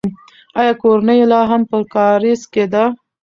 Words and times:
آیا 0.59 0.73
کورنۍ 0.81 1.15
یې 1.19 1.25
لا 1.31 1.41
هم 1.51 1.61
په 1.69 1.77
کارېز 1.93 2.41
کې 2.53 2.63
ده؟ 2.73 2.83